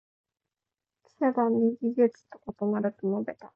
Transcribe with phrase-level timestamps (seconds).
[1.03, 3.49] 記者団に「事実と異なる」と述べた。